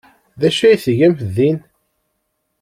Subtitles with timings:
[0.39, 1.57] D acu ay tgam din?